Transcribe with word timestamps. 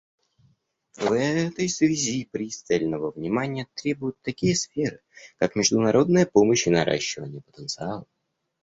В 0.97 1.11
этой 1.11 1.69
связи 1.69 2.27
пристального 2.31 3.11
внимания 3.11 3.67
требуют 3.75 4.19
такие 4.23 4.55
сферы, 4.55 4.99
как 5.37 5.55
международная 5.55 6.25
помощь 6.25 6.65
и 6.65 6.71
наращивание 6.71 7.43
потенциала. 7.43 8.07